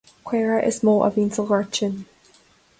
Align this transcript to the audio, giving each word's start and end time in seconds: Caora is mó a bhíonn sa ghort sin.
Caora 0.29 0.59
is 0.69 0.77
mó 0.87 0.95
a 1.07 1.09
bhíonn 1.19 1.31
sa 1.37 1.47
ghort 1.51 1.71
sin. 1.83 1.95